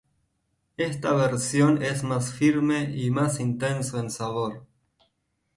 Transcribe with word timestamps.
Esta 0.77 1.13
versión 1.13 1.83
es 1.83 2.01
más 2.01 2.33
firme 2.33 2.89
y 2.89 3.05
es 3.05 3.11
más 3.11 3.39
intenso 3.39 3.99
en 3.99 4.09
sabor. 4.09 4.65